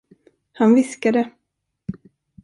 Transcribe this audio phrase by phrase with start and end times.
[0.53, 1.29] Han viskade.